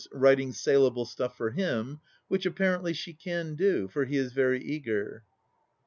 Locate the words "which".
2.27-2.47